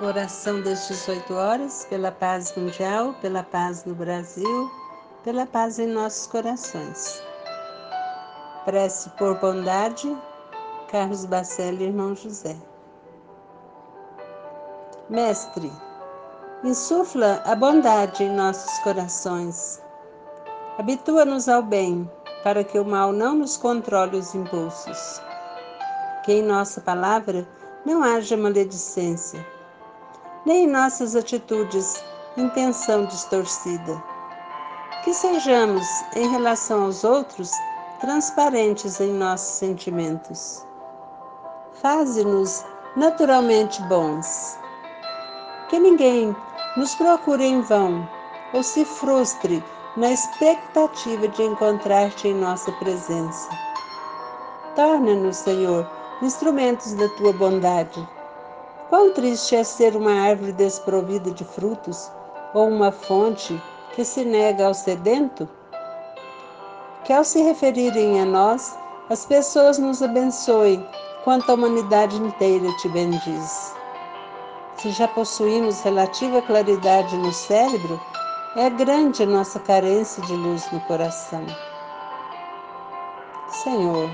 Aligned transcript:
Oração 0.00 0.60
das 0.62 0.86
18 0.86 1.34
horas, 1.34 1.84
pela 1.90 2.12
paz 2.12 2.54
mundial, 2.56 3.14
pela 3.14 3.42
paz 3.42 3.84
no 3.84 3.96
Brasil, 3.96 4.70
pela 5.24 5.44
paz 5.44 5.80
em 5.80 5.88
nossos 5.88 6.28
corações. 6.28 7.20
Prece 8.64 9.10
por 9.18 9.40
bondade, 9.40 10.16
Carlos 10.88 11.24
Bacelli, 11.24 11.86
irmão 11.86 12.14
José. 12.14 12.56
Mestre, 15.10 15.72
insufla 16.62 17.42
a 17.44 17.56
bondade 17.56 18.22
em 18.22 18.30
nossos 18.36 18.78
corações. 18.84 19.82
Habitua-nos 20.78 21.48
ao 21.48 21.60
bem, 21.60 22.08
para 22.44 22.62
que 22.62 22.78
o 22.78 22.84
mal 22.84 23.10
não 23.10 23.34
nos 23.34 23.56
controle 23.56 24.16
os 24.16 24.32
impulsos. 24.32 25.20
Que 26.24 26.34
em 26.34 26.42
nossa 26.42 26.80
palavra 26.80 27.44
não 27.84 28.04
haja 28.04 28.36
maledicência 28.36 29.44
nem 30.48 30.64
em 30.64 30.66
nossas 30.66 31.14
atitudes 31.14 32.02
intenção 32.38 33.04
distorcida. 33.04 34.02
Que 35.04 35.12
sejamos, 35.12 35.86
em 36.16 36.26
relação 36.30 36.84
aos 36.84 37.04
outros, 37.04 37.52
transparentes 38.00 38.98
em 38.98 39.12
nossos 39.12 39.58
sentimentos. 39.58 40.64
Faze-nos 41.82 42.64
naturalmente 42.96 43.82
bons. 43.82 44.58
Que 45.68 45.78
ninguém 45.78 46.34
nos 46.78 46.94
procure 46.94 47.44
em 47.44 47.60
vão 47.60 48.08
ou 48.54 48.62
se 48.62 48.86
frustre 48.86 49.62
na 49.98 50.12
expectativa 50.12 51.28
de 51.28 51.42
encontrar-te 51.42 52.28
em 52.28 52.34
nossa 52.34 52.72
presença. 52.72 53.50
Torna-nos, 54.74 55.36
Senhor, 55.36 55.86
instrumentos 56.22 56.94
da 56.94 57.06
tua 57.18 57.34
bondade 57.34 58.08
Quão 58.88 59.12
triste 59.12 59.54
é 59.54 59.62
ser 59.62 59.94
uma 59.94 60.12
árvore 60.12 60.52
desprovida 60.52 61.30
de 61.30 61.44
frutos 61.44 62.10
ou 62.54 62.68
uma 62.68 62.90
fonte 62.90 63.62
que 63.94 64.02
se 64.02 64.24
nega 64.24 64.66
ao 64.66 64.72
sedento? 64.72 65.46
Que 67.04 67.12
ao 67.12 67.22
se 67.22 67.42
referirem 67.42 68.18
a 68.18 68.24
nós, 68.24 68.78
as 69.10 69.26
pessoas 69.26 69.78
nos 69.78 70.02
abençoem, 70.02 70.82
quanto 71.22 71.50
a 71.50 71.54
humanidade 71.54 72.16
inteira 72.16 72.74
te 72.78 72.88
bendiz. 72.88 73.74
Se 74.78 74.90
já 74.90 75.06
possuímos 75.06 75.82
relativa 75.82 76.40
claridade 76.40 77.14
no 77.18 77.32
cérebro, 77.32 78.00
é 78.56 78.70
grande 78.70 79.22
a 79.22 79.26
nossa 79.26 79.60
carência 79.60 80.22
de 80.22 80.32
luz 80.32 80.70
no 80.72 80.80
coração. 80.80 81.44
Senhor, 83.50 84.08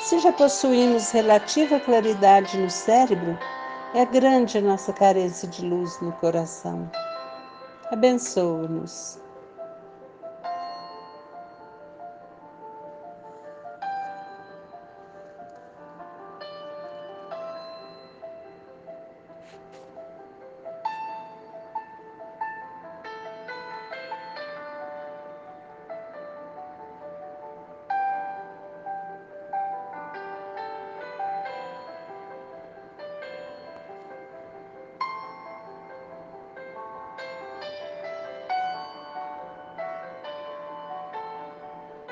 se 0.00 0.18
já 0.20 0.32
possuímos 0.32 1.10
relativa 1.10 1.78
claridade 1.78 2.56
no 2.56 2.70
cérebro, 2.70 3.38
é 3.94 4.04
grande 4.06 4.58
a 4.58 4.60
nossa 4.60 4.92
carência 4.92 5.48
de 5.48 5.64
luz 5.66 6.00
no 6.00 6.12
coração. 6.12 6.90
Abençoa-nos. 7.90 9.18